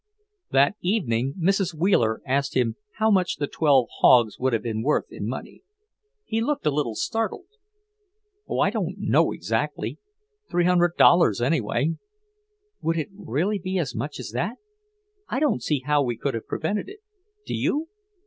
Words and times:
That 0.49 0.73
evening 0.81 1.35
Mrs. 1.39 1.75
Wheeler 1.75 2.23
asked 2.25 2.57
him 2.57 2.75
how 2.95 3.11
much 3.11 3.35
the 3.35 3.45
twelve 3.45 3.87
hogs 3.99 4.39
would 4.39 4.51
have 4.51 4.63
been 4.63 4.81
worth 4.81 5.05
in 5.11 5.27
money. 5.27 5.61
He 6.25 6.41
looked 6.41 6.65
a 6.65 6.71
little 6.71 6.95
startled. 6.95 7.45
"Oh, 8.47 8.57
I 8.61 8.71
don't 8.71 8.97
know 8.97 9.31
exactly; 9.31 9.99
three 10.49 10.65
hundred 10.65 10.93
dollars, 10.97 11.39
anyway." 11.39 11.97
"Would 12.81 12.97
it 12.97 13.09
really 13.15 13.59
be 13.59 13.77
as 13.77 13.93
much 13.93 14.19
as 14.19 14.31
that? 14.31 14.57
I 15.29 15.39
don't 15.39 15.61
see 15.61 15.81
how 15.85 16.01
we 16.01 16.17
could 16.17 16.33
have 16.33 16.47
prevented 16.47 16.89
it, 16.89 17.01
do 17.45 17.53
you?" 17.53 17.87